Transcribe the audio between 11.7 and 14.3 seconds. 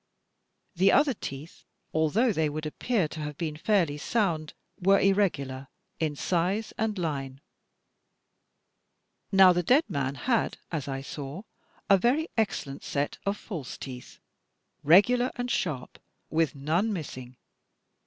a very excellent set of false teeth,